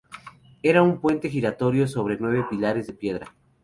Era 0.63 0.81
un 0.81 0.99
puente 0.99 1.29
giratorio 1.29 1.87
sobre 1.87 2.17
nueve 2.19 2.43
pilares 2.49 2.87
de 2.87 2.93
piedra. 2.93 3.35